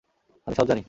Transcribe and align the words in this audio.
আমি 0.47 0.55
সব 0.55 0.65
জানি। 0.67 0.79